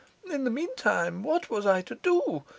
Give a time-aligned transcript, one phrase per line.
[0.31, 2.43] In the meanwhile, what was I to do?